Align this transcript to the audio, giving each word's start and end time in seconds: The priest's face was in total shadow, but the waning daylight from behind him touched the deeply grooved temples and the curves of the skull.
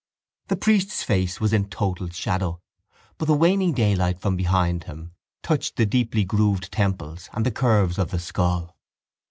The 0.47 0.55
priest's 0.55 1.03
face 1.03 1.39
was 1.39 1.53
in 1.53 1.69
total 1.69 2.09
shadow, 2.09 2.59
but 3.19 3.25
the 3.25 3.35
waning 3.35 3.71
daylight 3.73 4.19
from 4.19 4.35
behind 4.35 4.85
him 4.85 5.11
touched 5.43 5.75
the 5.75 5.85
deeply 5.85 6.23
grooved 6.25 6.71
temples 6.71 7.29
and 7.33 7.45
the 7.45 7.51
curves 7.51 7.99
of 7.99 8.09
the 8.09 8.17
skull. 8.17 8.75